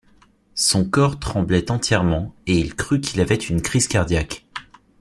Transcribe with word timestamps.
Son 0.55 0.83
corps 0.89 1.19
tremblait 1.19 1.69
entièrement, 1.69 2.33
et 2.47 2.57
il 2.57 2.73
crut 2.73 3.03
qu'il 3.03 3.21
avait 3.21 3.35
une 3.35 3.61
crise 3.61 3.87
cardiaque. 3.87 4.47